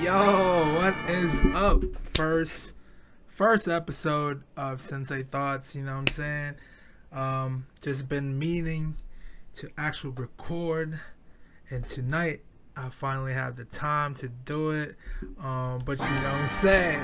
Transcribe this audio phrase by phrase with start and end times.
[0.00, 1.82] Yo, what is up?
[1.96, 2.76] First
[3.26, 6.54] first episode of Sensei Thoughts, you know what I'm saying?
[7.10, 8.94] Um just been meaning
[9.56, 11.00] to actually record
[11.68, 12.42] and tonight
[12.76, 14.94] I finally have the time to do it.
[15.42, 17.02] Um but you know what I'm saying?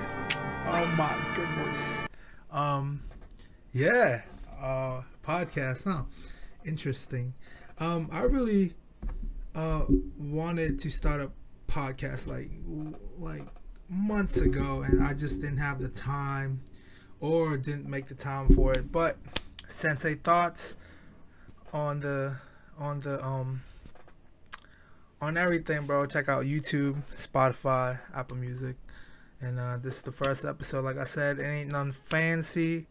[0.69, 2.07] Oh my goodness.
[2.53, 3.03] Um
[3.73, 4.23] yeah,
[4.63, 6.05] uh podcast, huh?
[6.65, 7.35] Interesting.
[7.81, 8.75] Um I really
[9.57, 11.33] uh wanted to start a
[11.75, 12.51] podcast like
[13.19, 13.45] like
[13.89, 16.61] months ago and I just didn't have the time
[17.19, 18.93] or didn't make the time for it.
[18.93, 19.17] But
[19.67, 20.77] Sensei thoughts
[21.73, 22.37] on the
[22.79, 23.63] on the um
[25.21, 26.07] on everything, bro.
[26.07, 28.77] Check out YouTube, Spotify, Apple Music.
[29.41, 30.85] And uh, this is the first episode.
[30.85, 32.87] Like I said, it ain't nothing fancy.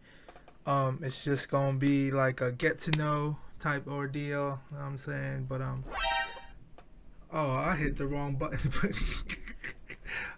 [0.66, 4.62] Um, it's just gonna be like a get to know type ordeal.
[4.72, 5.46] You know what I'm saying?
[5.48, 5.85] But um
[7.35, 8.59] Oh, I hit the wrong button.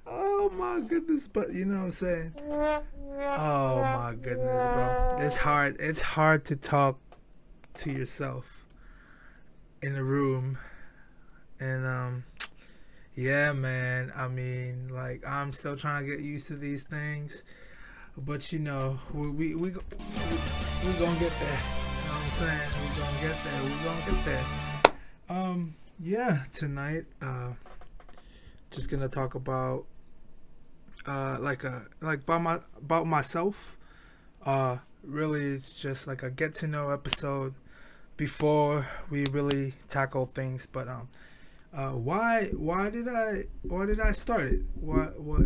[0.08, 2.34] oh my goodness, but you know what I'm saying?
[3.38, 5.18] Oh my goodness, bro.
[5.20, 5.76] It's hard.
[5.78, 6.98] It's hard to talk
[7.80, 8.66] to yourself
[9.82, 10.58] in a room.
[11.60, 12.24] And um
[13.14, 14.14] yeah, man.
[14.16, 17.44] I mean, like I'm still trying to get used to these things.
[18.18, 19.78] But you know, we we we, we,
[20.86, 21.60] we gonna get there.
[21.60, 22.70] You know what I'm saying?
[22.80, 23.64] We're gonna get there.
[23.64, 24.46] We're gonna get there.
[25.28, 27.54] Um yeah, tonight, uh,
[28.72, 29.86] just gonna talk about
[31.06, 33.78] uh, like a like about my about myself.
[34.46, 37.54] Uh, really, it's just like a get to know episode
[38.18, 40.66] before we really tackle things.
[40.66, 41.10] But um,
[41.74, 44.62] uh, why why did I why did I start it?
[44.76, 45.44] What what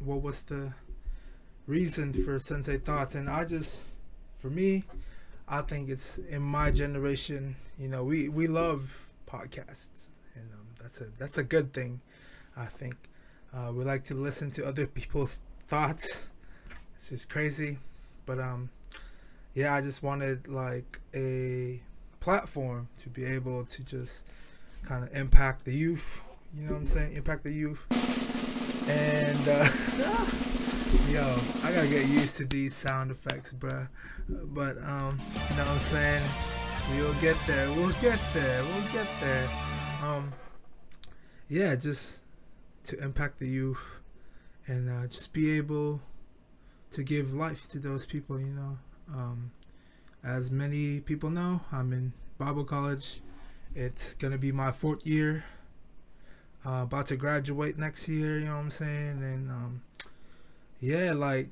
[0.00, 0.74] what was the
[1.66, 3.14] reason for Sensei Thoughts?
[3.14, 3.94] And I just
[4.34, 4.84] for me,
[5.48, 7.56] I think it's in my generation.
[7.78, 12.00] You know, we we love podcasts, and um, that's a that's a good thing.
[12.56, 12.96] I think
[13.52, 16.30] uh, we like to listen to other people's thoughts.
[16.96, 17.78] It's just crazy,
[18.24, 18.70] but um,
[19.54, 21.80] yeah, I just wanted like a
[22.20, 24.24] platform to be able to just
[24.82, 26.22] kind of impact the youth.
[26.54, 27.12] You know what I'm saying?
[27.16, 27.86] Impact the youth.
[28.88, 29.68] And uh,
[31.10, 33.88] yo, I gotta get used to these sound effects, bruh.
[34.28, 35.20] But um,
[35.50, 36.22] you know what I'm saying?
[36.90, 37.68] We'll get there.
[37.72, 38.62] We'll get there.
[38.62, 39.50] We'll get there.
[40.02, 40.32] Um,
[41.48, 42.20] yeah, just
[42.84, 44.00] to impact the youth
[44.66, 46.00] and uh, just be able
[46.92, 48.40] to give life to those people.
[48.40, 48.78] You know,
[49.12, 49.50] um,
[50.22, 53.20] as many people know, I'm in Bible college.
[53.74, 55.44] It's gonna be my fourth year.
[56.64, 58.38] Uh, about to graduate next year.
[58.38, 59.22] You know what I'm saying?
[59.22, 59.82] And um,
[60.78, 61.50] yeah, like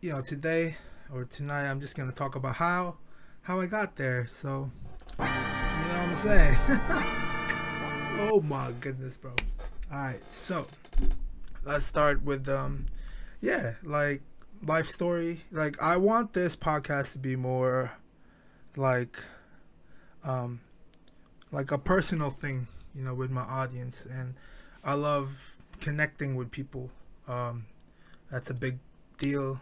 [0.00, 0.76] you know, today
[1.12, 2.96] or tonight, I'm just gonna talk about how
[3.46, 4.26] how I got there.
[4.26, 4.72] So,
[5.20, 6.56] you know what I'm saying?
[8.28, 9.30] oh my goodness, bro.
[9.92, 10.66] All right, so
[11.64, 12.86] let's start with um,
[13.40, 14.22] yeah, like
[14.66, 15.42] life story.
[15.52, 17.92] Like I want this podcast to be more
[18.74, 19.16] like
[20.24, 20.60] um,
[21.52, 24.34] like a personal thing, you know, with my audience, and
[24.82, 26.90] I love connecting with people.
[27.28, 27.66] Um,
[28.28, 28.80] that's a big
[29.18, 29.60] deal.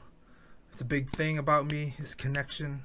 [0.73, 2.85] It's a big thing about me is connection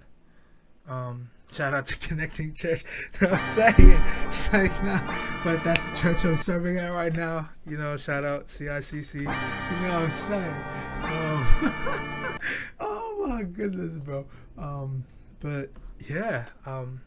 [0.90, 2.84] um, shout out to Connecting Church.
[3.22, 4.02] You know I'm saying?
[4.28, 7.50] It's like, nah, but that's the church I'm serving at right now.
[7.66, 9.14] You know, shout out CICC.
[9.16, 10.56] You know what I'm saying?
[11.04, 12.40] Um,
[12.80, 14.26] oh my goodness, bro.
[14.58, 15.06] Um,
[15.40, 15.70] but
[16.08, 17.02] yeah, um,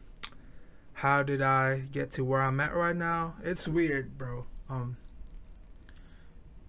[0.94, 3.34] how did I get to where I'm at right now?
[3.42, 4.46] It's weird, bro.
[4.68, 4.96] Um,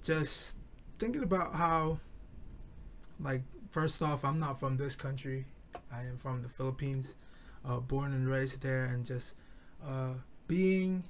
[0.04, 0.58] just
[1.00, 2.00] thinking about how,
[3.20, 5.46] like, first off, I'm not from this country.
[5.94, 7.16] I am from the Philippines,
[7.66, 9.36] uh, born and raised there, and just
[9.86, 10.14] uh,
[10.48, 11.04] being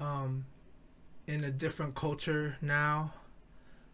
[0.00, 0.46] um,
[1.26, 3.12] in a different culture now,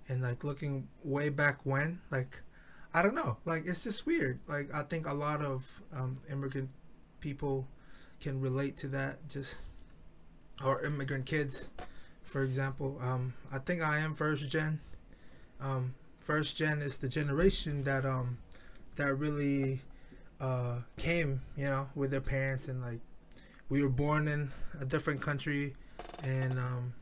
[0.09, 2.41] and like looking way back when, like
[2.95, 4.39] I don't know, like it's just weird.
[4.47, 6.71] Like I think a lot of um, immigrant
[7.21, 7.66] people
[8.21, 9.66] can relate to that, just
[10.65, 11.71] or immigrant kids,
[12.22, 12.98] for example.
[13.01, 14.80] Um, I think I am first gen.
[15.60, 18.39] Um, first gen is the generation that um
[18.97, 19.83] that really
[20.41, 23.00] uh, came, you know, with their parents, and like
[23.68, 24.50] we were born in
[24.80, 25.74] a different country,
[26.22, 26.94] and um,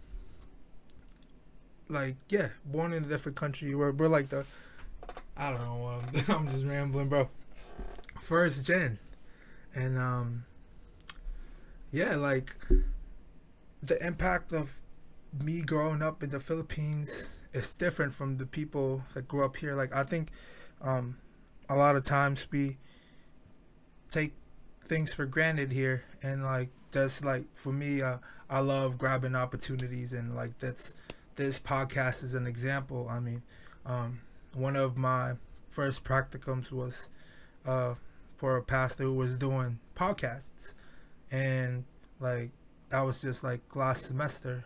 [1.88, 3.75] like yeah, born in a different country.
[3.75, 4.44] We're we're like the,
[5.36, 7.28] I don't know, um, I'm just rambling, bro.
[8.20, 8.98] First gen,
[9.75, 10.44] and um,
[11.90, 12.56] yeah, like
[13.82, 14.80] the impact of
[15.42, 19.75] me growing up in the Philippines is different from the people that grew up here.
[19.75, 20.30] Like I think,
[20.80, 21.19] um,
[21.69, 22.78] a lot of times we
[24.08, 24.32] take
[24.82, 28.18] things for granted here and like that's like for me uh,
[28.50, 30.94] i love grabbing opportunities and like that's
[31.36, 33.08] this podcast is an example.
[33.10, 33.42] I mean,
[33.84, 34.20] um,
[34.54, 35.34] one of my
[35.68, 37.08] first practicums was
[37.66, 37.94] uh,
[38.36, 40.74] for a pastor who was doing podcasts,
[41.30, 41.84] and
[42.20, 42.50] like
[42.90, 44.64] that was just like last semester,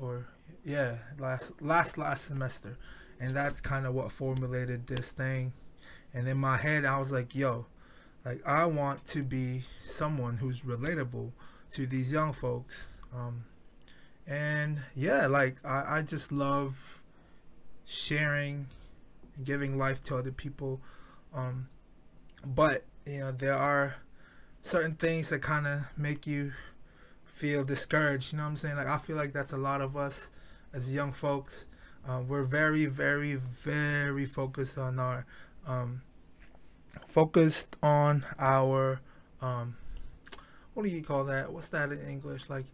[0.00, 0.26] or
[0.64, 2.76] yeah, last last last semester,
[3.20, 5.52] and that's kind of what formulated this thing.
[6.14, 7.66] And in my head, I was like, yo,
[8.24, 11.32] like I want to be someone who's relatable
[11.72, 12.96] to these young folks.
[13.14, 13.44] Um,
[14.26, 17.02] and yeah, like I, I just love
[17.84, 18.66] sharing
[19.36, 20.80] and giving life to other people.
[21.34, 21.68] Um,
[22.44, 23.96] but you know, there are
[24.62, 26.52] certain things that kind of make you
[27.24, 28.32] feel discouraged.
[28.32, 28.76] You know what I'm saying?
[28.76, 30.30] Like I feel like that's a lot of us
[30.72, 31.66] as young folks.
[32.06, 35.24] Um, we're very, very, very focused on our
[35.66, 36.02] um,
[37.06, 39.00] focused on our
[39.40, 39.76] um,
[40.74, 41.52] what do you call that?
[41.52, 42.48] What's that in English?
[42.48, 42.66] Like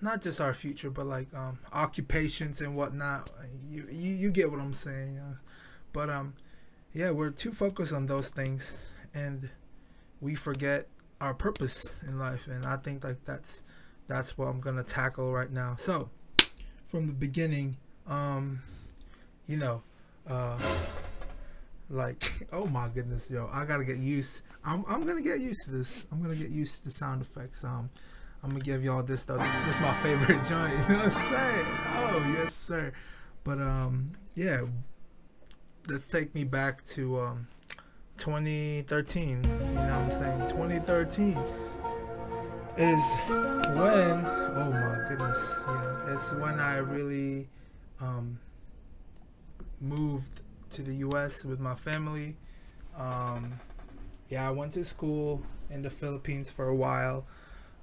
[0.00, 3.30] not just our future, but like um, occupations and whatnot.
[3.68, 5.18] You, you you get what I'm saying.
[5.18, 5.34] Uh,
[5.92, 6.34] but um,
[6.92, 9.50] yeah, we're too focused on those things, and
[10.20, 10.88] we forget
[11.20, 12.48] our purpose in life.
[12.48, 13.62] And I think like that's
[14.08, 15.76] that's what I'm gonna tackle right now.
[15.76, 16.10] So
[16.86, 17.76] from the beginning,
[18.06, 18.62] um,
[19.46, 19.82] you know,
[20.26, 20.58] uh,
[21.90, 24.42] like oh my goodness, yo, I gotta get used.
[24.64, 26.04] I'm I'm gonna get used to this.
[26.10, 27.64] I'm gonna get used to the sound effects.
[27.64, 27.90] Um,
[28.42, 29.38] I'm gonna give y'all this though.
[29.38, 30.72] This, this is my favorite joint.
[30.72, 31.66] You know what I'm saying?
[31.96, 32.92] Oh yes, sir.
[33.44, 34.62] But um, yeah,
[35.88, 37.48] let's take me back to um
[38.18, 39.28] 2013.
[39.28, 40.40] You know what I'm saying?
[40.50, 41.38] 2013
[42.76, 44.24] is when
[44.56, 47.48] oh my goodness, you know, it's when I really
[48.00, 48.38] um,
[49.80, 51.44] moved to the U.S.
[51.44, 52.36] with my family.
[52.96, 53.60] Um,
[54.28, 57.26] yeah, I went to school in the Philippines for a while,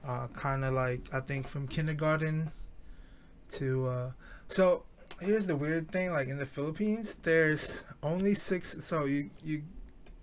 [0.05, 2.51] uh, kind of like I think from kindergarten
[3.49, 4.11] to uh,
[4.47, 4.83] so.
[5.19, 8.85] Here's the weird thing: like in the Philippines, there's only six.
[8.85, 9.63] So you you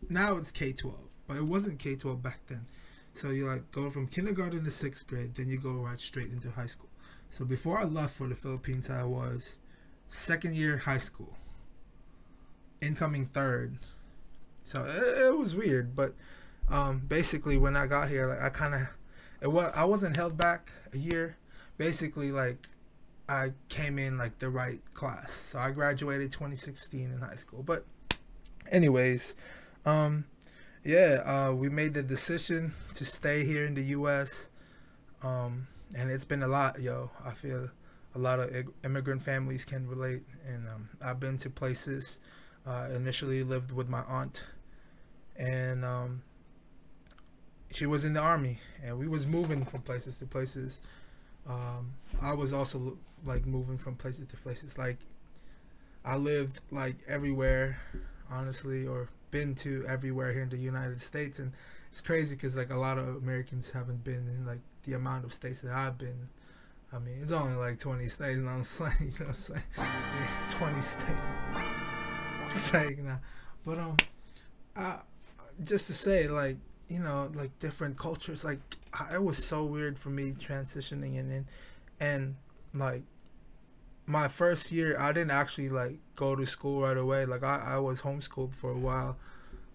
[0.08, 2.66] now it's K twelve, but it wasn't K twelve back then.
[3.12, 6.50] So you like go from kindergarten to sixth grade, then you go right straight into
[6.50, 6.90] high school.
[7.30, 9.58] So before I left for the Philippines, I was
[10.08, 11.36] second year high school,
[12.84, 13.78] incoming third.
[14.64, 16.14] So it, it was weird, but
[16.68, 18.80] um, basically when I got here, like I kind of,
[19.40, 21.36] it was I wasn't held back a year.
[21.76, 22.68] Basically, like
[23.28, 27.62] I came in like the right class, so I graduated 2016 in high school.
[27.62, 27.84] But
[28.70, 29.34] anyways,
[29.84, 30.24] um,
[30.84, 34.50] yeah, uh, we made the decision to stay here in the U.S.
[35.22, 35.66] Um,
[35.96, 37.10] and it's been a lot, yo.
[37.24, 37.70] I feel
[38.14, 38.50] a lot of
[38.84, 42.20] immigrant families can relate, and um, I've been to places.
[42.66, 44.46] Uh, initially lived with my aunt,
[45.36, 46.22] and um,
[47.70, 50.80] she was in the army, and we was moving from places to places.
[51.46, 52.96] Um, I was also
[53.26, 54.78] like moving from places to places.
[54.78, 54.98] Like
[56.04, 57.78] I lived like everywhere,
[58.30, 61.52] honestly, or been to everywhere here in the United States, and
[61.90, 65.32] it's crazy because like a lot of Americans haven't been in like the amount of
[65.32, 66.28] states that I've been.
[66.92, 69.62] I mean, it's only like 20 states, and I'm saying, you know what I'm saying?
[70.38, 71.32] It's 20 states.
[72.48, 73.20] saying now,
[73.64, 73.96] but um,
[74.76, 74.98] I
[75.62, 76.56] just to say like
[76.88, 78.58] you know like different cultures like
[79.12, 81.46] it was so weird for me transitioning and and
[82.00, 82.36] and
[82.74, 83.02] like
[84.06, 87.26] my first year I didn't actually like go to school right away.
[87.26, 89.16] Like I, I was homeschooled for a while.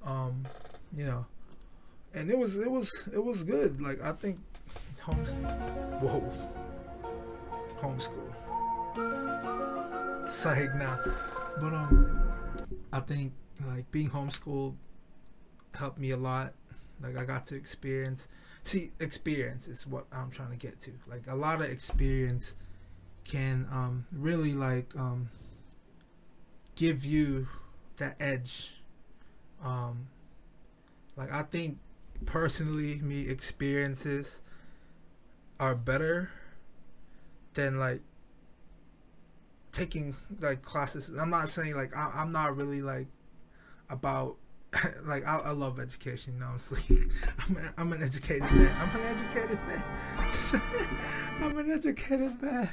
[0.06, 0.46] Um,
[0.94, 1.26] you know.
[2.14, 3.82] And it was it was it was good.
[3.82, 4.40] Like I think
[5.02, 6.32] homeschool whoa.
[7.82, 8.30] Homeschool.
[10.30, 11.00] Psych now.
[11.60, 12.29] But um
[12.92, 13.34] I think
[13.66, 14.76] like being homeschooled
[15.74, 16.54] helped me a lot.
[17.02, 18.28] Like I got to experience
[18.64, 20.92] see experience is what I'm trying to get to.
[21.08, 22.56] Like a lot of experience
[23.24, 25.30] can um, really like um,
[26.76, 27.48] give you
[27.98, 28.82] that edge.
[29.64, 30.08] Um,
[31.16, 31.78] like I think
[32.26, 34.42] personally, me experiences
[35.60, 36.32] are better
[37.54, 38.02] than like
[39.72, 41.10] taking like classes.
[41.18, 43.08] I'm not saying like I, I'm not really like
[43.90, 44.38] about
[45.06, 46.42] like I, I love education.
[46.44, 47.10] Honestly,
[47.40, 48.76] I'm a, I'm an educated man.
[48.80, 49.84] I'm an educated man.
[51.42, 52.70] I'm an educated man.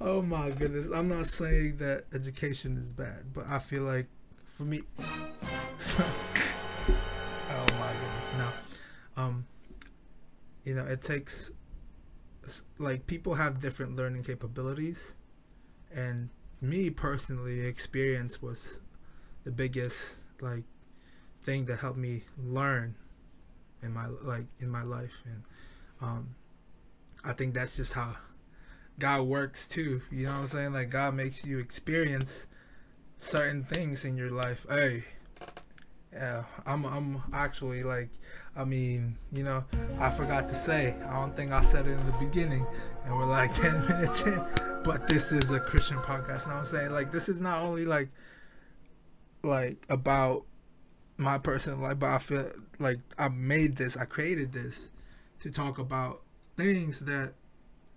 [0.00, 0.90] Oh my goodness.
[0.90, 4.06] I'm not saying that education is bad, but I feel like
[4.46, 4.80] for me
[5.78, 6.04] so,
[7.50, 8.34] Oh my goodness.
[8.38, 8.52] Now,
[9.16, 9.46] um
[10.64, 11.52] you know, it takes
[12.78, 15.14] like people have different learning capabilities
[15.96, 16.28] and
[16.60, 18.80] me personally experience was
[19.44, 20.64] the biggest like
[21.42, 22.94] thing that helped me learn
[23.82, 25.42] in my like in my life and
[26.00, 26.34] um
[27.24, 28.14] I think that's just how
[28.98, 30.00] God works too.
[30.12, 30.72] You know what I'm saying?
[30.74, 32.46] Like God makes you experience
[33.18, 34.64] certain things in your life.
[34.68, 35.04] Hey,
[36.12, 38.10] yeah, I'm I'm actually like,
[38.54, 39.64] I mean, you know,
[39.98, 40.94] I forgot to say.
[41.08, 42.64] I don't think I said it in the beginning,
[43.06, 44.44] and we're like ten minutes in.
[44.84, 46.42] But this is a Christian podcast.
[46.42, 46.90] You know what I'm saying?
[46.90, 48.10] Like this is not only like
[49.42, 50.44] like about
[51.16, 54.90] my personal life, but I feel like I made this, I created this
[55.40, 56.22] to talk about
[56.56, 57.34] things that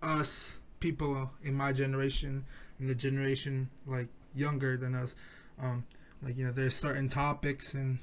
[0.02, 2.46] us people in my generation,
[2.80, 5.16] in the generation like younger than us,
[5.62, 5.86] um,
[6.22, 8.00] like you know, there's certain topics and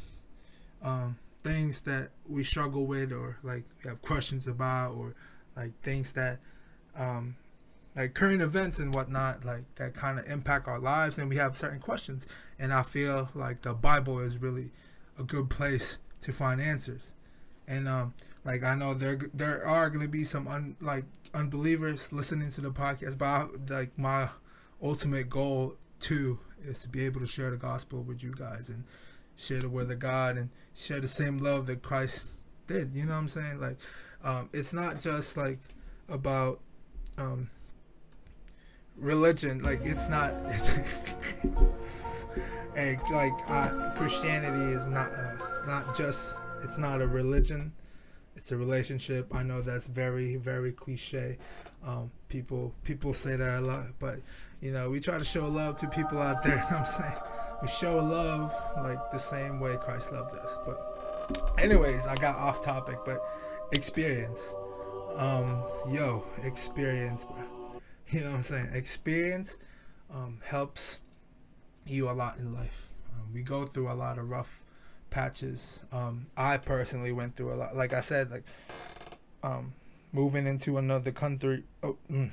[0.82, 5.14] um, things that we struggle with, or like we have questions about, or
[5.56, 6.40] like things that
[6.96, 7.36] um,
[7.96, 11.56] like current events and whatnot, like that kind of impact our lives, and we have
[11.56, 12.26] certain questions.
[12.58, 14.70] And I feel like the Bible is really
[15.18, 17.14] a good place to find answers.
[17.66, 22.50] And um, like I know there there are gonna be some un, like unbelievers listening
[22.52, 24.28] to the podcast, but I, like my
[24.82, 28.84] ultimate goal too is to be able to share the gospel with you guys and
[29.36, 32.26] share the word of God and share the same love that Christ
[32.66, 32.94] did.
[32.94, 33.60] You know what I'm saying?
[33.60, 33.78] Like,
[34.22, 35.58] um, it's not just like
[36.08, 36.60] about
[37.18, 37.50] um,
[38.96, 39.62] religion.
[39.62, 40.32] Like, it's not.
[42.76, 46.38] and like uh, Christianity is not uh, not just.
[46.62, 47.72] It's not a religion.
[48.36, 49.34] It's a relationship.
[49.34, 51.38] I know that's very very cliche.
[51.84, 54.20] Um, people people say that a lot, but
[54.60, 56.56] you know we try to show love to people out there.
[56.66, 57.14] You know I'm saying
[57.62, 60.58] we show love like the same way Christ loved us.
[60.66, 63.18] But anyways, I got off topic, but
[63.72, 64.54] experience.
[65.16, 67.36] Um, yo, experience, bro.
[68.08, 68.68] You know what I'm saying?
[68.72, 69.58] Experience
[70.14, 71.00] um, helps
[71.84, 72.92] you a lot in life.
[73.12, 74.62] Um, we go through a lot of rough
[75.10, 75.82] patches.
[75.90, 77.74] Um, I personally went through a lot.
[77.74, 78.44] Like I said, like
[79.42, 79.74] um,
[80.12, 81.64] moving into another country.
[81.82, 82.30] Oh, mm,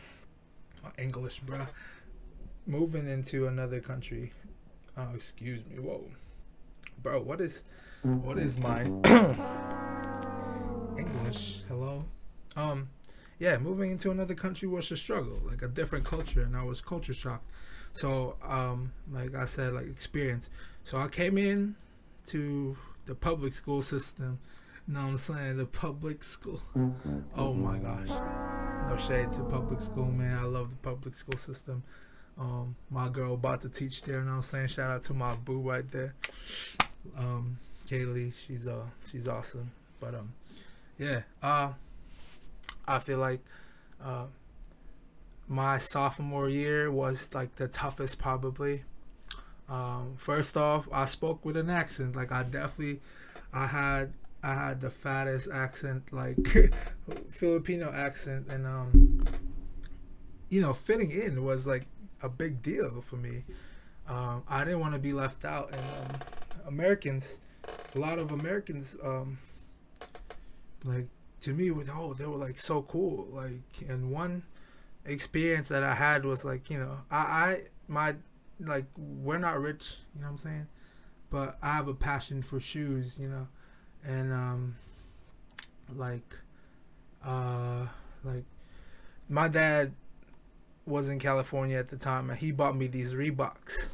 [1.00, 1.66] English, bro.
[2.68, 4.32] Moving into another country
[4.96, 5.80] Oh, excuse me.
[5.80, 6.04] Whoa,
[7.02, 7.20] bro.
[7.22, 7.64] What is,
[8.04, 8.84] what is my
[10.98, 11.64] English?
[11.68, 12.06] Hello.
[12.56, 12.90] Um,
[13.40, 16.82] yeah, moving into another country was a struggle, like a different culture, and I was
[16.82, 17.50] culture shocked.
[17.94, 20.50] So, um, like I said, like experience.
[20.84, 21.76] So I came in
[22.28, 24.40] to the public school system.
[24.88, 25.58] You know what I'm saying?
[25.58, 26.62] The public school.
[27.36, 28.10] Oh my gosh.
[28.90, 30.38] No shade to public school, man.
[30.38, 31.84] I love the public school system.
[32.38, 34.68] Um, my girl about to teach there, you know what I'm saying?
[34.68, 36.16] Shout out to my boo right there.
[37.18, 37.58] Um,
[37.88, 39.72] Kaylee, she's uh she's awesome.
[40.00, 40.34] But um
[40.98, 41.74] yeah, uh
[42.88, 43.42] I feel like
[44.04, 44.26] uh
[45.48, 48.84] my sophomore year was like the toughest probably.
[49.70, 52.16] Um, first off, I spoke with an accent.
[52.16, 53.02] Like I definitely
[53.54, 56.38] I had I had the fattest accent, like
[57.30, 59.26] Filipino accent, and um,
[60.50, 61.86] you know, fitting in was like
[62.22, 63.44] a big deal for me.
[64.08, 66.20] Um, I didn't want to be left out, and um,
[66.68, 67.40] Americans,
[67.96, 69.38] a lot of Americans, um,
[70.84, 71.08] like
[71.44, 73.28] to me, was oh they were like so cool.
[73.32, 74.44] Like, and one
[75.06, 77.58] experience that I had was like you know I I
[77.88, 78.16] my
[78.60, 80.68] like we're not rich, you know what I'm saying,
[81.30, 83.48] but I have a passion for shoes, you know,
[84.06, 84.76] and um
[85.96, 86.38] like
[87.26, 87.88] uh
[88.24, 88.46] like
[89.30, 89.94] my dad
[90.86, 93.92] was in California at the time, and he bought me these Reeboks.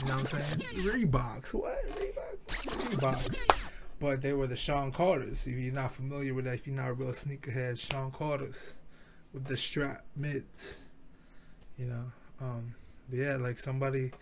[0.00, 0.58] You know what I'm saying?
[0.84, 1.54] Reeboks.
[1.54, 1.78] What?
[1.96, 2.96] Reeboks?
[2.96, 3.59] Reeboks.
[4.00, 5.46] But they were the Sean Carters.
[5.46, 8.74] If you're not familiar with that, if you're not a real sneakerhead, Sean Carters
[9.32, 10.82] with the strap mids.
[11.76, 12.74] You know, um,
[13.10, 14.12] yeah, like somebody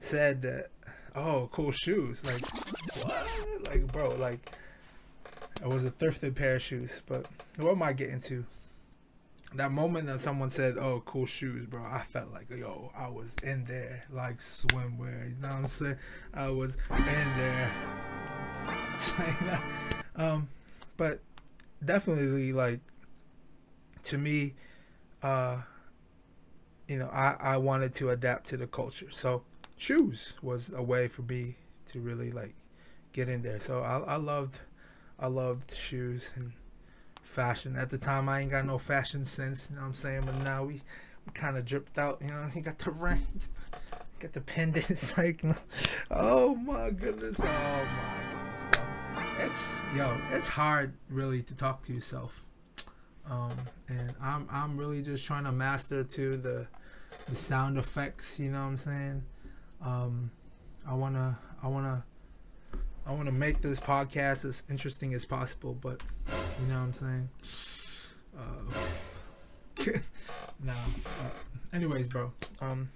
[0.00, 0.70] said that.
[1.14, 2.26] Oh, cool shoes.
[2.26, 2.40] Like
[3.04, 3.26] what?
[3.66, 4.50] Like bro, like
[5.62, 7.02] it was a thrifted pair of shoes.
[7.06, 8.44] But what am I getting to?
[9.56, 13.36] that moment that someone said, "Oh, cool shoes, bro," I felt like, yo, I was
[13.42, 15.30] in there, like swimwear.
[15.30, 15.96] You know what I'm saying?
[16.32, 17.72] I was in there.
[20.16, 20.48] um,
[20.96, 21.20] but
[21.84, 22.80] definitely, like
[24.04, 24.54] to me,
[25.22, 25.58] uh,
[26.88, 29.42] you know, I I wanted to adapt to the culture, so
[29.76, 32.54] shoes was a way for me to really like
[33.12, 33.60] get in there.
[33.60, 34.60] So I I loved
[35.18, 36.52] I loved shoes and
[37.22, 37.76] fashion.
[37.76, 40.22] At the time, I ain't got no fashion sense, you know what I'm saying?
[40.26, 42.48] But now we, we kind of dripped out, you know.
[42.54, 43.26] He got the ring,
[44.20, 45.42] got the pendants, like,
[46.10, 48.23] oh my goodness, oh my
[49.38, 52.44] It's yo, it's hard really to talk to yourself,
[53.28, 53.56] um,
[53.88, 56.66] and I'm I'm really just trying to master to the
[57.28, 59.22] the sound effects, you know what I'm saying?
[59.82, 60.30] Um,
[60.86, 62.04] I wanna I wanna
[63.06, 66.00] I want to make this podcast as interesting as possible, but
[66.60, 67.28] you know what I'm saying?
[68.38, 69.98] Uh,
[70.64, 70.72] nah.
[70.72, 72.32] Uh, anyways, bro.
[72.60, 72.90] Um.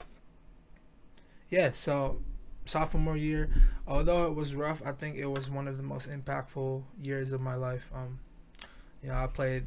[1.50, 1.72] Yeah.
[1.72, 2.20] So
[2.68, 3.50] sophomore year,
[3.86, 7.40] although it was rough, I think it was one of the most impactful years of
[7.40, 7.90] my life.
[7.94, 8.18] Um,
[9.02, 9.66] you know, I played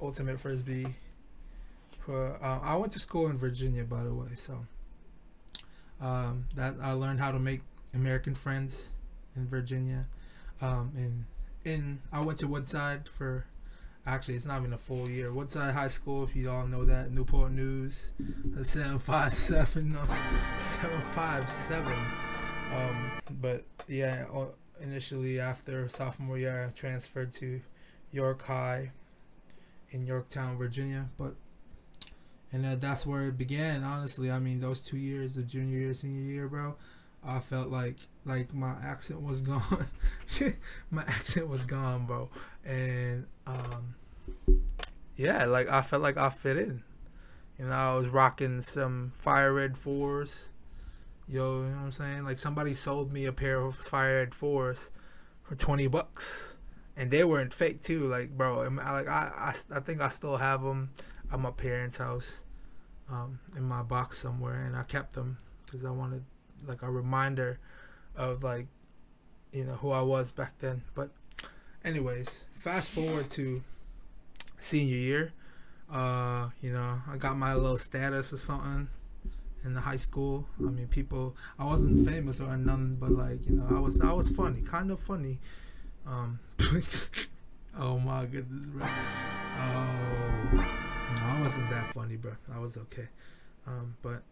[0.00, 0.94] ultimate frisbee.
[2.00, 4.66] For uh, I went to school in Virginia, by the way, so
[6.00, 7.60] um, that I learned how to make
[7.94, 8.90] American friends
[9.36, 10.06] in Virginia.
[10.60, 11.24] Um, and
[11.64, 13.46] in I went to Woodside for
[14.04, 15.32] actually it's not even a full year.
[15.32, 18.12] Woodside High School, if you all know that, Newport News,
[18.62, 20.00] seven five seven, no,
[20.56, 21.96] seven five seven.
[22.74, 24.26] Um, but yeah,
[24.80, 27.60] initially after sophomore year, I transferred to
[28.10, 28.92] York High
[29.90, 31.08] in Yorktown, Virginia.
[31.16, 31.34] But
[32.52, 33.82] and uh, that's where it began.
[33.84, 36.76] Honestly, I mean, those two years of junior year, senior year, bro,
[37.24, 39.86] I felt like like my accent was gone.
[40.90, 42.28] my accent was gone, bro,
[42.64, 43.94] and um,
[45.16, 46.82] yeah, like I felt like I fit in.
[47.58, 50.50] You know, I was rocking some fire red fours.
[51.28, 52.24] Yo, you know what I'm saying?
[52.24, 54.90] Like somebody sold me a pair of fire fours
[55.42, 56.58] for twenty bucks,
[56.96, 58.08] and they weren't fake too.
[58.08, 60.90] Like, bro, like I, I, I think I still have them
[61.32, 62.42] at my parents' house
[63.08, 66.24] um, in my box somewhere, and I kept them because I wanted
[66.66, 67.58] like a reminder
[68.16, 68.66] of like
[69.52, 70.82] you know who I was back then.
[70.94, 71.10] But
[71.84, 73.62] anyways, fast forward to
[74.58, 75.32] senior year.
[75.90, 78.88] Uh, you know, I got my little status or something
[79.64, 80.46] in the high school.
[80.58, 81.36] I mean, people.
[81.58, 84.00] I wasn't famous or nothing, but like you know, I was.
[84.00, 85.38] I was funny, kind of funny.
[86.06, 86.38] Um,
[87.78, 88.86] oh my goodness, bro.
[89.58, 90.78] Oh.
[91.18, 92.32] No, I wasn't that funny, bro.
[92.54, 93.08] I was okay.
[93.66, 94.22] Um, but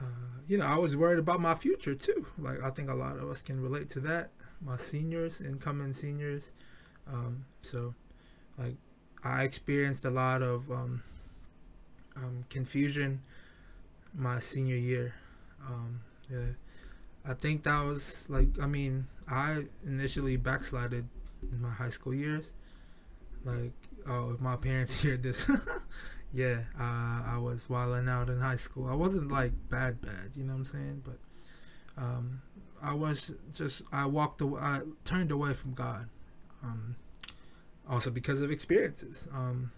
[0.00, 0.04] uh,
[0.48, 2.26] you know, I was worried about my future too.
[2.38, 4.30] Like I think a lot of us can relate to that.
[4.60, 6.52] My seniors, incoming seniors.
[7.06, 7.94] Um, so,
[8.58, 8.76] like,
[9.22, 11.02] I experienced a lot of um,
[12.16, 13.20] um, confusion
[14.14, 15.14] my senior year.
[15.66, 16.00] Um,
[16.30, 16.52] yeah,
[17.26, 21.08] I think that was like I mean I initially backslided
[21.42, 22.52] in my high school years.
[23.44, 23.72] Like
[24.06, 25.50] oh, if my parents hear this,
[26.32, 28.88] yeah, uh, I was wilding out in high school.
[28.88, 31.02] I wasn't like bad, bad, you know what I'm saying?
[31.04, 32.42] But um,
[32.82, 36.08] I was just, I walked away, I turned away from God.
[36.62, 36.96] Um,
[37.88, 39.28] also because of experiences.
[39.32, 39.70] Um,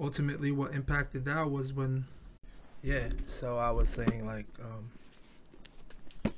[0.00, 2.06] ultimately, what impacted that was when,
[2.82, 6.32] yeah, so I was saying like, um,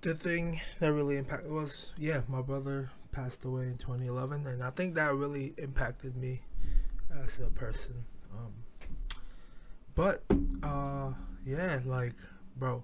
[0.00, 4.70] the thing that really impacted was, yeah, my brother passed away in 2011, and I
[4.70, 6.40] think that really impacted me
[7.24, 8.04] as a person.
[8.32, 8.52] Um,
[9.94, 10.22] but
[10.62, 11.12] uh,
[11.44, 12.14] yeah, like
[12.56, 12.82] bro,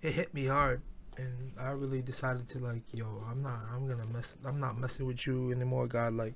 [0.00, 0.80] it hit me hard,
[1.16, 5.06] and I really decided to like, yo, I'm not, I'm gonna mess, I'm not messing
[5.06, 6.14] with you anymore, God.
[6.14, 6.34] Like,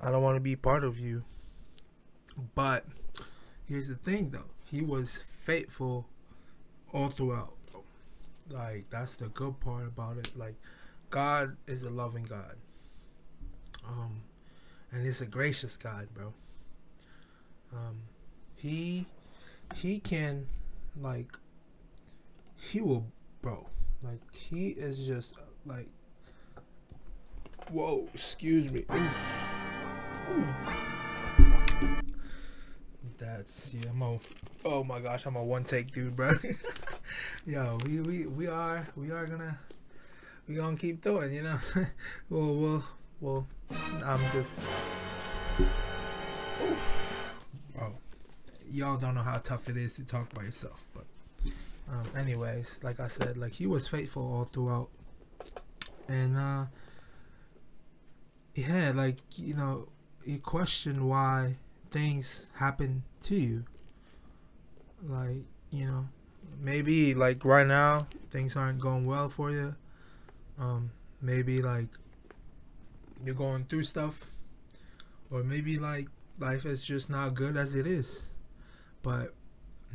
[0.00, 1.24] I don't want to be part of you.
[2.54, 2.84] But
[3.70, 6.06] here's the thing, though, He was faithful
[6.92, 7.54] all throughout.
[8.50, 10.36] Like that's the good part about it.
[10.36, 10.56] Like
[11.08, 12.56] God is a loving God.
[13.86, 14.22] Um,
[14.90, 16.34] and he's a gracious God, bro.
[17.72, 18.02] Um,
[18.56, 19.06] he
[19.76, 20.48] he can
[21.00, 21.38] like
[22.56, 23.06] he will,
[23.40, 23.68] bro.
[24.02, 25.88] Like he is just like
[27.70, 28.08] whoa.
[28.12, 28.84] Excuse me.
[28.92, 30.40] Ooh.
[30.40, 30.99] Ooh.
[33.20, 33.90] That's yeah.
[33.90, 34.18] I'm a
[34.64, 35.26] oh my gosh.
[35.26, 36.32] I'm a one take dude, bro.
[37.46, 39.58] Yo, we we we are we are gonna
[40.48, 41.58] we gonna keep doing, you know.
[42.30, 42.84] well, well,
[43.20, 43.46] well.
[44.04, 44.62] I'm just.
[46.62, 47.34] Oof.
[47.74, 47.92] Bro,
[48.70, 51.04] y'all don't know how tough it is to talk by yourself, but.
[51.90, 54.90] Um, anyways, like I said, like he was faithful all throughout,
[56.08, 56.66] and uh,
[58.54, 59.88] yeah, like you know,
[60.24, 61.56] you question why
[61.90, 63.64] things happen to you.
[65.02, 66.08] Like you know,
[66.60, 69.74] maybe like right now things aren't going well for you
[70.60, 70.90] um,
[71.22, 71.88] maybe like
[73.24, 74.30] you're going through stuff,
[75.30, 78.30] or maybe like life is just not good as it is.
[79.02, 79.34] But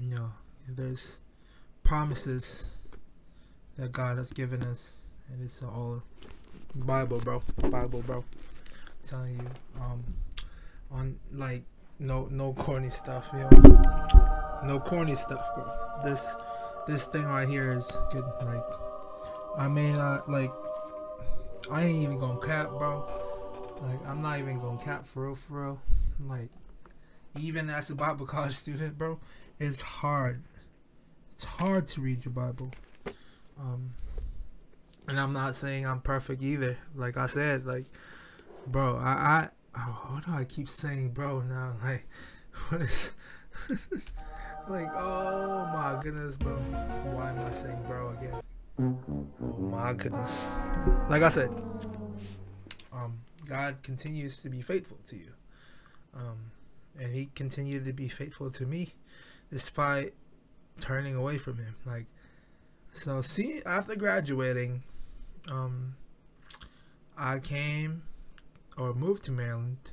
[0.01, 0.31] you know,
[0.67, 1.19] there's
[1.83, 2.77] promises
[3.77, 6.01] that God has given us, and it's all
[6.73, 7.43] Bible, bro.
[7.69, 8.17] Bible, bro.
[8.17, 10.03] I'm telling you, um,
[10.91, 11.63] on like
[11.99, 15.65] no no corny stuff, you know, no corny stuff, bro.
[16.03, 16.35] This
[16.87, 18.63] this thing right here is good, like
[19.57, 20.51] I mean, uh, like,
[21.71, 23.07] I ain't even gonna cap, bro.
[23.81, 25.81] Like, I'm not even gonna cap for real, for real.
[26.19, 26.49] Like,
[27.39, 29.19] even as a Bible college student, bro,
[29.59, 30.43] it's hard.
[31.33, 32.71] It's hard to read your Bible.
[33.59, 33.91] Um,
[35.07, 36.77] and I'm not saying I'm perfect either.
[36.93, 37.85] Like I said, like,
[38.67, 41.41] bro, I, I, oh, what do I keep saying, bro?
[41.41, 42.07] Now, like,
[42.69, 43.13] what is,
[44.69, 46.55] like, oh my goodness, bro.
[46.55, 48.41] Why am I saying bro again?
[48.79, 50.47] Oh my goodness.
[51.09, 51.49] Like I said,
[52.91, 55.31] um, God continues to be faithful to you,
[56.15, 56.51] um,
[56.99, 58.93] and He continued to be faithful to me,
[59.51, 60.13] despite
[60.79, 61.75] turning away from Him.
[61.85, 62.07] Like,
[62.91, 64.83] so see, after graduating,
[65.49, 65.95] um,
[67.17, 68.03] I came
[68.77, 69.91] or moved to Maryland.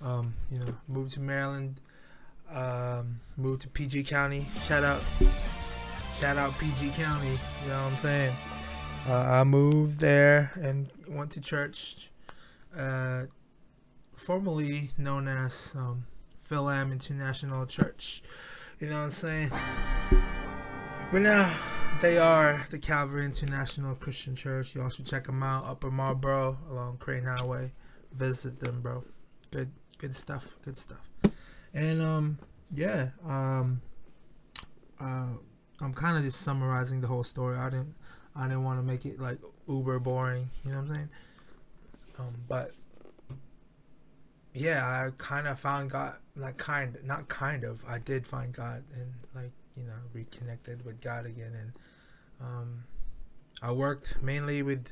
[0.00, 1.80] Um, you know, moved to Maryland.
[2.50, 4.46] Um, moved to PG County.
[4.62, 5.02] Shout out,
[6.16, 7.38] shout out PG County.
[7.62, 8.36] You know what I'm saying?
[9.06, 12.10] Uh, I moved there and went to church,
[12.78, 13.24] uh,
[14.14, 16.06] formerly known as um,
[16.40, 18.22] Philam International Church.
[18.78, 19.50] You know what I'm saying?
[21.10, 21.54] But now
[22.00, 24.74] they are the Calvary International Christian Church.
[24.74, 25.64] You all should check them out.
[25.66, 27.72] Upper Marlboro along Crain Highway.
[28.14, 29.04] Visit them, bro.
[29.50, 30.54] Good, good stuff.
[30.62, 31.10] Good stuff.
[31.74, 32.38] And um,
[32.70, 33.10] yeah.
[33.24, 33.80] Um,
[35.00, 35.28] uh,
[35.80, 37.56] I'm kind of just summarizing the whole story.
[37.56, 37.94] I didn't,
[38.36, 40.50] I didn't want to make it like uber boring.
[40.64, 41.08] You know what I'm saying?
[42.18, 42.72] Um, but
[44.54, 46.16] yeah, I kind of found God.
[46.36, 47.84] Like kind, not kind of.
[47.86, 51.72] I did find God and like you know reconnected with God again and
[52.40, 52.84] um,
[53.62, 54.88] I worked mainly with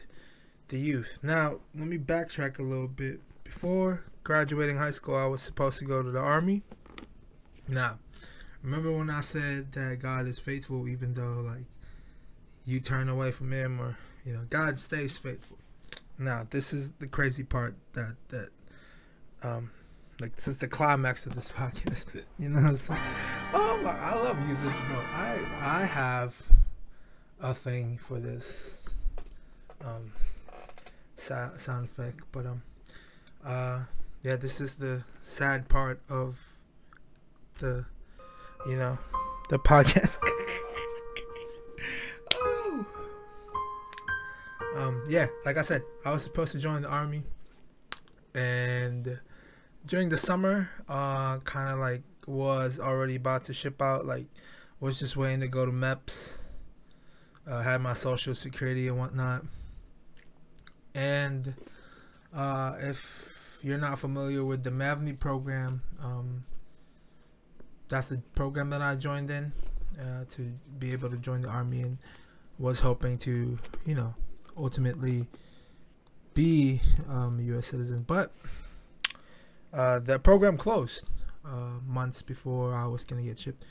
[0.71, 1.19] the youth.
[1.23, 3.21] Now, let me backtrack a little bit.
[3.45, 6.63] Before graduating high school, I was supposed to go to the army.
[7.69, 7.99] Now,
[8.63, 11.65] remember when I said that God is faithful even though like
[12.65, 15.59] you turn away from him or you know, God stays faithful.
[16.19, 18.49] Now, this is the crazy part that that
[19.43, 19.71] um
[20.21, 22.23] like this is the climax of this podcast.
[22.39, 22.97] you know, so,
[23.55, 25.01] oh my, I love using bro.
[25.13, 26.41] I I have
[27.41, 28.95] a thing for this
[29.85, 30.13] um,
[31.21, 32.63] sound, sound effect, but um,
[33.45, 33.85] uh,
[34.23, 36.57] yeah, this is the sad part of
[37.59, 37.85] the,
[38.67, 38.99] you know,
[39.49, 40.19] the podcast.
[42.35, 42.87] oh.
[44.77, 47.23] Um, yeah, like I said, I was supposed to join the army,
[48.35, 49.21] and
[49.87, 54.27] during the summer, uh, kind of like was already about to ship out, like
[54.79, 56.41] was just waiting to go to MEPS
[57.47, 59.45] uh, had my social security and whatnot.
[60.95, 61.55] And
[62.35, 66.45] uh, if you're not familiar with the MAVNI program, um,
[67.89, 69.53] that's the program that I joined in
[70.01, 71.99] uh, to be able to join the army and
[72.59, 74.15] was hoping to, you know,
[74.57, 75.27] ultimately
[76.35, 77.67] be um, a U.S.
[77.67, 78.05] citizen.
[78.07, 78.33] But
[79.73, 81.09] uh, that program closed
[81.45, 83.65] uh, months before I was gonna get shipped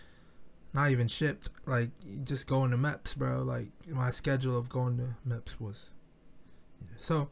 [0.73, 1.49] not even shipped.
[1.65, 1.89] Like
[2.23, 3.43] just going to MEPS, bro.
[3.43, 5.93] Like my schedule of going to MEPS was
[6.99, 7.29] so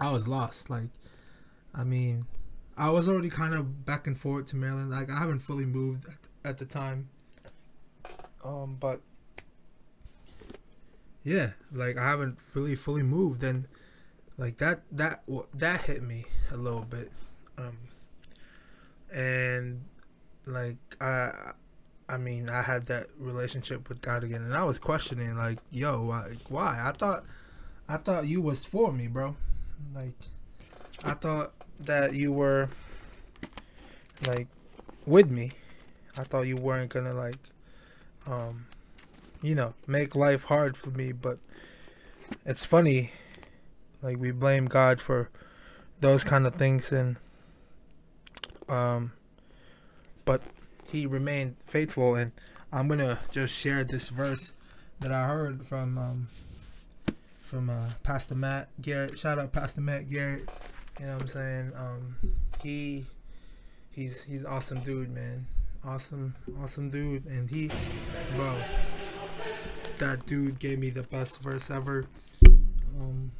[0.00, 0.70] I was lost.
[0.70, 0.90] Like
[1.74, 2.26] I mean,
[2.76, 4.90] I was already kind of back and forth to Maryland.
[4.90, 7.08] Like I haven't fully moved at, at the time.
[8.44, 9.00] Um, but
[11.22, 13.68] yeah, like I haven't really fully moved, and
[14.38, 15.22] like that that
[15.54, 17.10] that hit me a little bit.
[17.58, 17.76] Um,
[19.12, 19.84] and
[20.46, 21.52] like I
[22.10, 26.02] I mean, I had that relationship with God again, and I was questioning, like, yo,
[26.02, 26.32] why?
[26.48, 26.82] why?
[26.84, 27.24] I thought,
[27.90, 29.34] I thought you was for me, bro.
[29.92, 30.14] Like,
[31.02, 32.68] I thought that you were,
[34.28, 34.46] like,
[35.06, 35.50] with me.
[36.16, 37.38] I thought you weren't gonna like,
[38.28, 38.66] um,
[39.42, 41.10] you know, make life hard for me.
[41.10, 41.38] But
[42.46, 43.10] it's funny,
[44.02, 45.28] like we blame God for
[46.00, 47.16] those kind of things, and
[48.68, 49.12] um,
[50.24, 50.42] but
[50.86, 52.14] he remained faithful.
[52.14, 52.30] And
[52.72, 54.54] I'm gonna just share this verse
[55.00, 56.28] that I heard from um,
[57.50, 59.18] from uh, Pastor Matt Garrett.
[59.18, 60.48] Shout out Pastor Matt Garrett.
[61.00, 61.72] You know what I'm saying?
[61.76, 62.16] Um,
[62.62, 63.06] he
[63.90, 65.46] he's he's awesome dude, man.
[65.84, 67.26] Awesome, awesome dude.
[67.26, 67.68] And he,
[68.36, 68.56] bro,
[69.98, 72.06] that dude gave me the best verse ever.
[72.46, 73.32] Um,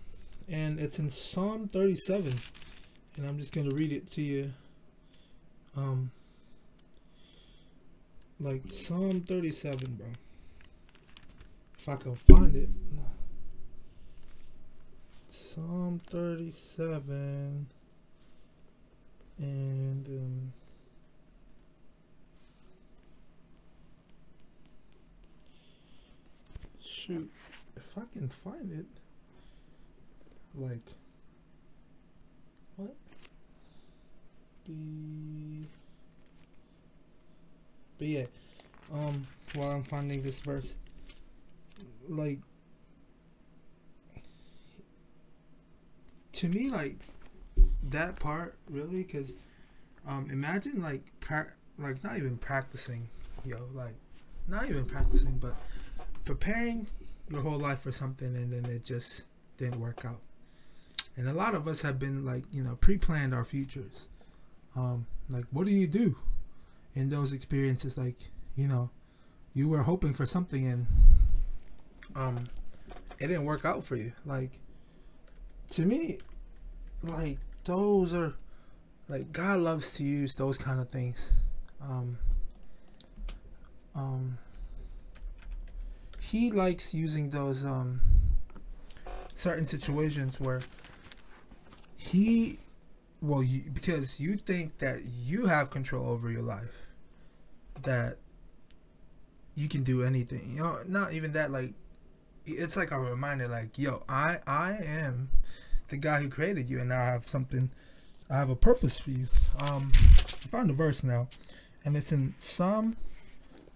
[0.49, 2.35] and it's in Psalm 37,
[3.17, 4.53] and I'm just gonna read it to you.
[5.77, 6.11] Um,
[8.41, 10.07] like Psalm 37, bro.
[11.79, 12.69] If I can find it.
[15.91, 17.67] Psalm 37
[19.39, 20.53] and um,
[26.81, 27.29] shoot
[27.77, 28.87] if I can find it
[30.55, 30.79] like
[32.77, 32.95] what?
[34.69, 35.67] Be
[37.99, 38.27] but yeah,
[38.95, 40.77] um, while I'm finding this verse,
[42.09, 42.39] like,
[46.41, 46.97] to me, like,
[47.83, 49.37] that part really because
[50.07, 53.09] um, imagine like pra- like not even practicing,
[53.45, 53.95] yo, like
[54.49, 55.55] not even practicing, but
[56.25, 56.87] preparing
[57.31, 59.27] your whole life for something and then it just
[59.57, 60.21] didn't work out.
[61.17, 64.09] And a lot of us have been like you know pre-planned our futures.
[64.77, 66.17] Um, like what do you do
[66.95, 67.99] in those experiences?
[67.99, 68.17] Like
[68.57, 68.91] you know,
[69.53, 70.87] you were hoping for something and
[72.15, 72.45] um,
[73.19, 74.13] it didn't work out for you.
[74.25, 74.53] Like
[75.71, 76.19] to me,
[77.03, 78.35] like those are
[79.09, 81.33] like God loves to use those kind of things.
[81.83, 82.19] Um,
[83.95, 84.39] um,
[86.21, 88.01] he likes using those um,
[89.35, 90.61] certain situations where
[91.97, 92.59] he,
[93.21, 96.87] well, you, because you think that you have control over your life,
[97.83, 98.19] that
[99.55, 100.53] you can do anything.
[100.55, 101.51] You know, not even that.
[101.51, 101.75] Like,
[102.47, 103.49] it's like a reminder.
[103.49, 105.31] Like, yo, I I am
[105.91, 107.71] the guy who created you, and now I have something.
[108.31, 109.27] I have a purpose for you.
[109.59, 111.29] Um, I found the verse now,
[111.85, 112.97] and it's in Psalm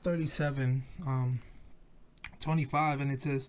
[0.03, 1.41] 37, um,
[2.41, 3.49] 25, and it says,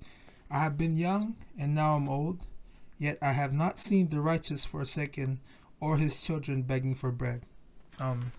[0.50, 2.40] "I have been young, and now I'm old,
[2.98, 5.40] yet I have not seen the righteous forsaken,
[5.80, 7.44] or his children begging for bread."
[8.00, 8.32] Um,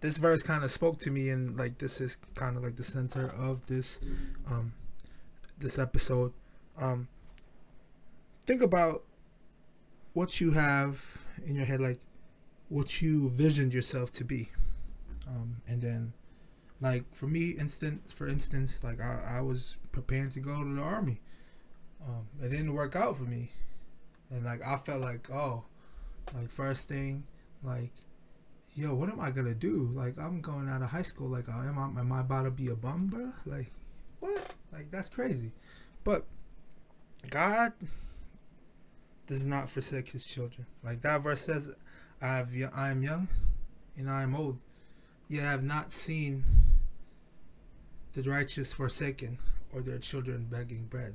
[0.00, 2.84] this verse kind of spoke to me, and like this is kind of like the
[2.84, 4.00] center of this,
[4.48, 4.74] um,
[5.58, 6.32] this episode.
[6.78, 7.08] Um,
[8.46, 9.02] think about
[10.12, 12.00] what you have in your head, like
[12.68, 14.50] what you visioned yourself to be,
[15.26, 16.12] um, and then,
[16.80, 20.82] like for me, instant for instance, like I, I was preparing to go to the
[20.82, 21.20] army.
[22.06, 23.52] Um, it didn't work out for me,
[24.30, 25.64] and like I felt like oh,
[26.34, 27.24] like first thing,
[27.62, 27.92] like
[28.74, 29.90] yo, what am I gonna do?
[29.94, 31.28] Like I'm going out of high school.
[31.28, 33.32] Like am I am I about to be a bum, bro?
[33.46, 33.70] Like
[34.20, 34.52] what?
[34.72, 35.52] Like that's crazy.
[36.04, 36.24] But
[37.30, 37.72] God
[39.26, 40.66] does not forsake his children.
[40.82, 41.74] Like that verse says,
[42.20, 43.28] I have I am young
[43.96, 44.58] and I am old,
[45.28, 46.44] yet I have not seen
[48.12, 49.38] the righteous forsaken
[49.72, 51.14] or their children begging bread.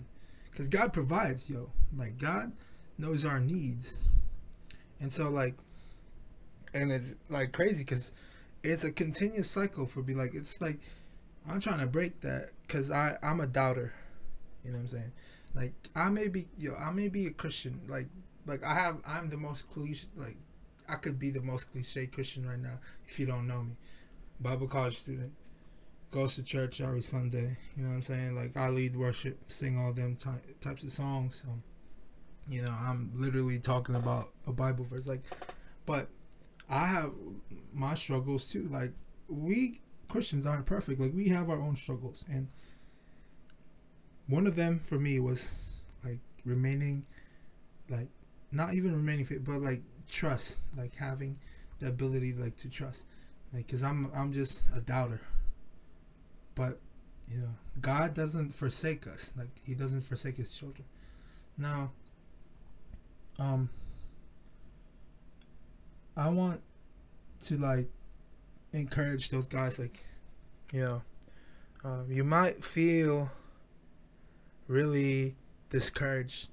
[0.51, 1.69] Because God provides, yo.
[1.95, 2.51] Like God
[2.97, 4.07] knows our needs.
[4.99, 5.55] And so like
[6.73, 8.11] and it's like crazy because
[8.63, 10.13] it's a continuous cycle for me.
[10.13, 10.79] like it's like
[11.49, 13.93] I'm trying to break that because I I'm a doubter.
[14.65, 15.11] You know what I'm saying?
[15.57, 17.81] Like I may be yo, I may be a Christian.
[17.87, 18.09] Like
[18.45, 20.37] like I have I'm the most cliche like
[20.87, 23.73] I could be the most cliche Christian right now if you don't know me.
[24.39, 25.33] Bible college student.
[26.11, 27.57] Goes to church every Sunday.
[27.75, 28.35] You know what I'm saying?
[28.35, 31.43] Like I lead worship, sing all them ty- types of songs.
[31.43, 31.49] So,
[32.47, 35.05] you know, I'm literally talking about a Bible verse.
[35.07, 35.23] Like,
[35.85, 36.07] but
[36.69, 37.11] I have
[37.73, 38.69] my struggles too.
[38.69, 38.93] Like
[39.27, 41.01] we Christians aren't perfect.
[41.01, 42.47] Like we have our own struggles, and
[44.27, 45.71] one of them for me was
[46.03, 47.05] like remaining
[47.89, 48.09] like
[48.51, 51.37] not even remaining fit but like trust like having
[51.79, 53.05] the ability like to trust.
[53.53, 55.21] Like because i'm i'm just a doubter.
[56.55, 56.79] But
[57.27, 59.31] you know god doesn't forsake us.
[59.37, 60.85] Like he doesn't forsake his children.
[61.57, 61.91] Now
[63.39, 63.69] um
[66.15, 66.59] i want
[67.39, 67.87] to like
[68.73, 69.97] encourage those guys like
[70.71, 71.01] you know
[71.83, 73.29] um, you might feel
[74.67, 75.35] really
[75.69, 76.49] discouraged.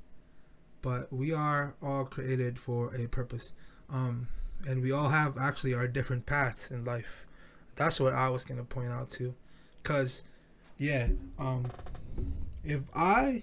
[0.82, 3.54] But we are all created for a purpose.
[3.90, 4.28] Um,
[4.66, 7.26] and we all have actually our different paths in life.
[7.76, 9.34] That's what I was gonna point out too.
[9.82, 10.24] Cause
[10.78, 11.66] yeah, um
[12.62, 13.42] if I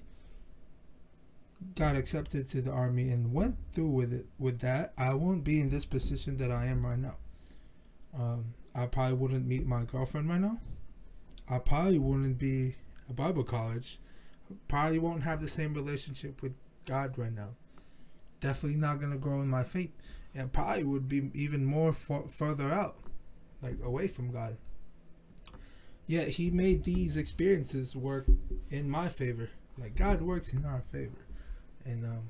[1.76, 5.60] got accepted to the army and went through with it with that, I won't be
[5.60, 7.18] in this position that I am right now.
[8.18, 10.60] Um, I probably wouldn't meet my girlfriend right now.
[11.48, 12.76] I probably wouldn't be
[13.10, 14.00] at Bible college
[14.68, 16.54] probably won't have the same relationship with
[16.86, 17.50] God right now.
[18.40, 19.92] Definitely not gonna grow in my faith,
[20.34, 22.98] and probably would be even more further out,
[23.62, 24.58] like away from God.
[26.08, 28.28] Yet He made these experiences work
[28.70, 29.50] in my favor.
[29.78, 31.26] Like God works in our favor,
[31.86, 32.30] and um,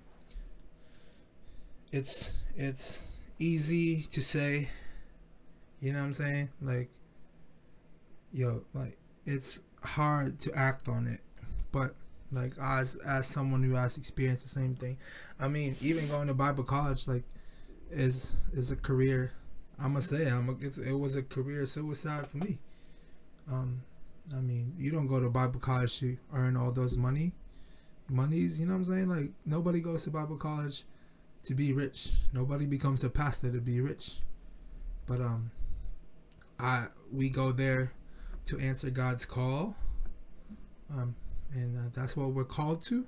[1.92, 3.08] it's it's
[3.40, 4.70] easy to say.
[5.80, 6.50] You know what I'm saying?
[6.62, 6.92] Like,
[8.32, 11.22] yo, like it's hard to act on it,
[11.72, 11.96] but
[12.32, 14.98] like as as someone who has experienced the same thing.
[15.40, 17.24] I mean even going to bible college like
[17.90, 19.32] is is a career.
[19.80, 22.60] I'm gonna say i'm a, it was a career suicide for me.
[23.52, 23.84] Um
[24.36, 27.34] i mean you don't go to bible college to earn all those money
[28.10, 29.10] monies you know what i'm saying?
[29.10, 30.84] Like nobody goes to bible college
[31.44, 32.10] to be rich.
[32.34, 34.20] Nobody becomes a pastor to be rich.
[35.06, 35.52] But um
[36.60, 37.92] i we go there
[38.46, 39.76] to answer god's call.
[40.94, 41.16] Um
[41.54, 43.06] and uh, that's what we're called to.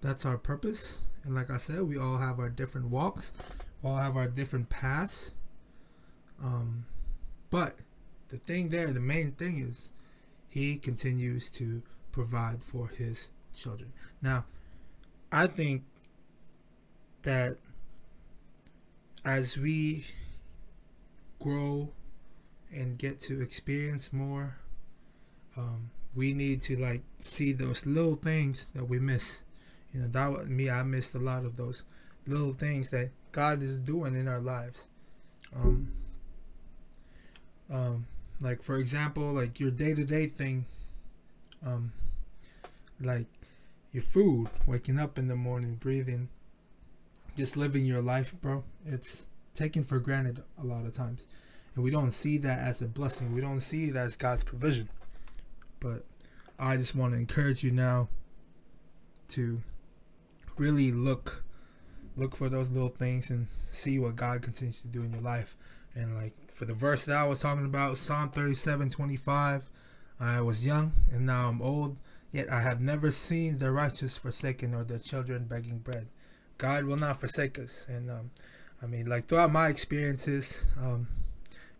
[0.00, 1.00] That's our purpose.
[1.24, 3.32] And like I said, we all have our different walks.
[3.82, 5.32] all have our different paths.
[6.42, 6.86] Um,
[7.50, 7.74] but
[8.28, 9.92] the thing there, the main thing is,
[10.48, 13.92] he continues to provide for his children.
[14.22, 14.46] Now,
[15.30, 15.84] I think
[17.22, 17.58] that
[19.24, 20.06] as we
[21.40, 21.90] grow
[22.72, 24.56] and get to experience more,
[25.56, 29.42] um, we need to like see those little things that we miss.
[29.92, 30.70] You know, that was me.
[30.70, 31.84] I missed a lot of those
[32.26, 34.88] little things that God is doing in our lives.
[35.54, 35.92] Um,
[37.70, 38.06] um,
[38.40, 40.64] like for example, like your day to day thing,
[41.64, 41.92] um,
[43.00, 43.26] like
[43.92, 46.28] your food, waking up in the morning, breathing,
[47.36, 48.64] just living your life, bro.
[48.86, 51.26] It's taken for granted a lot of times,
[51.74, 53.34] and we don't see that as a blessing.
[53.34, 54.88] We don't see it as God's provision.
[55.80, 56.04] But
[56.58, 58.08] I just want to encourage you now
[59.28, 59.60] to
[60.56, 61.44] really look
[62.16, 65.54] look for those little things and see what God continues to do in your life.
[65.94, 69.68] And like for the verse that I was talking about, Psalm 37, 25,
[70.18, 71.98] I was young and now I'm old,
[72.32, 76.08] yet I have never seen the righteous forsaken or their children begging bread.
[76.58, 77.84] God will not forsake us.
[77.86, 78.30] And um,
[78.82, 81.08] I mean, like throughout my experiences, um,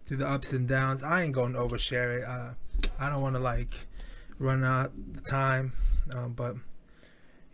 [0.05, 2.25] through the ups and downs, I ain't going to overshare it.
[2.25, 2.51] Uh,
[2.99, 3.75] I don't want to like
[4.39, 5.73] run out the time,
[6.15, 6.57] um, but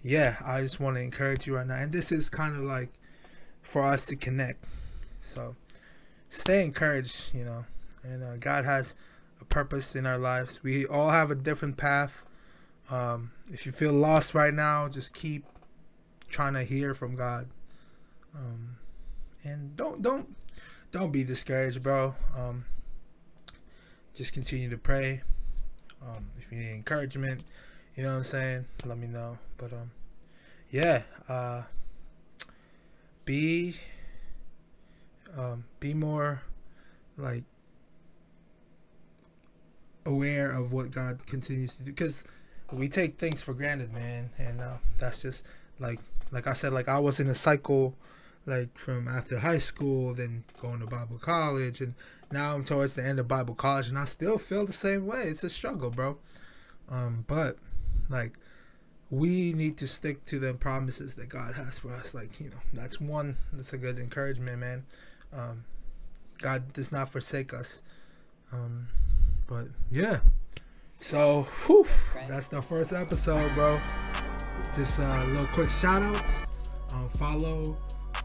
[0.03, 1.77] yeah, I just want to encourage you right now.
[1.77, 2.91] And this is kind of like
[3.63, 4.65] for us to connect.
[5.21, 5.57] So
[6.31, 7.65] stay encouraged, you know.
[8.03, 8.95] And uh, God has
[9.41, 10.63] a purpose in our lives.
[10.63, 12.25] We all have a different path.
[12.91, 15.45] Um, if you feel lost right now, just keep
[16.29, 17.49] trying to hear from God.
[18.35, 18.77] Um,
[19.45, 20.35] and don't don't
[20.91, 22.15] don't be discouraged, bro.
[22.37, 22.65] Um,
[24.15, 25.23] just continue to pray.
[26.09, 27.43] Um, if you need encouragement,
[27.97, 28.65] you know what I'm saying?
[28.85, 29.39] Let me know.
[29.57, 29.91] But um,
[30.71, 31.03] yeah.
[31.29, 31.63] Uh,
[33.25, 33.77] be
[35.37, 36.43] um, be more
[37.17, 37.45] like
[40.05, 42.25] aware of what God continues to do because
[42.73, 45.47] we take things for granted, man, and uh, that's just
[45.79, 47.95] like like I said, like I was in a cycle
[48.47, 51.95] like from after high school, then going to Bible college, and
[52.31, 55.23] now I'm towards the end of Bible college, and I still feel the same way.
[55.25, 56.19] It's a struggle, bro.
[56.89, 57.57] Um, but
[58.09, 58.39] like
[59.11, 62.15] we need to stick to the promises that God has for us.
[62.15, 63.37] Like you know, that's one.
[63.53, 64.85] That's a good encouragement, man.
[65.33, 65.65] Um,
[66.39, 67.83] God does not forsake us.
[68.53, 68.89] Um,
[69.47, 70.21] but yeah.
[70.99, 71.87] So whew,
[72.29, 73.81] that's the first episode, bro.
[74.75, 76.45] Just a uh, little quick shout outs.
[76.95, 77.77] Um, follow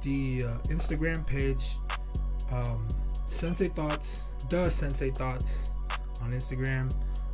[0.02, 1.78] the uh, Instagram page,
[2.52, 2.88] um,
[3.28, 5.74] Sensei Thoughts, the Sensei Thoughts
[6.22, 6.94] on Instagram.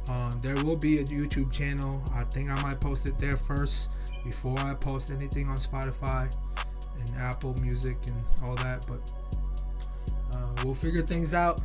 [0.09, 2.01] Um, there will be a YouTube channel.
[2.13, 3.91] I think I might post it there first
[4.23, 6.35] before I post anything on Spotify
[6.99, 8.85] and Apple Music and all that.
[8.87, 9.11] But
[10.35, 11.61] uh, we'll figure things out.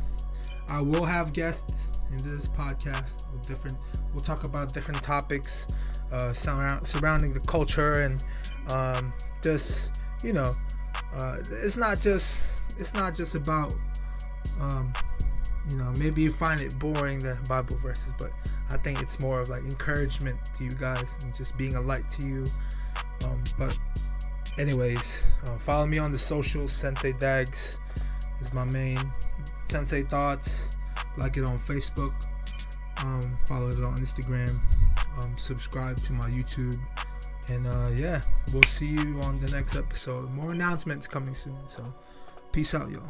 [0.69, 3.77] I will have guests in this podcast with different.
[4.13, 5.67] We'll talk about different topics
[6.11, 8.23] uh, surround, surrounding the culture and
[8.69, 10.51] um, just you know,
[11.15, 13.73] uh, it's not just it's not just about
[14.61, 14.93] um,
[15.69, 18.31] you know maybe you find it boring the Bible verses, but
[18.71, 22.07] I think it's more of like encouragement to you guys and just being a light
[22.11, 22.45] to you.
[23.25, 23.77] Um, but
[24.57, 26.67] anyways, uh, follow me on the social.
[26.67, 27.79] Sensei Dags
[28.41, 28.99] is my main.
[29.67, 30.77] Sensei Thoughts.
[31.17, 32.13] Like it on Facebook.
[33.01, 34.53] Um, follow it on Instagram.
[35.21, 36.79] Um, subscribe to my YouTube.
[37.49, 38.21] And uh, yeah,
[38.53, 40.29] we'll see you on the next episode.
[40.31, 41.57] More announcements coming soon.
[41.67, 41.83] So,
[42.51, 43.09] peace out, y'all.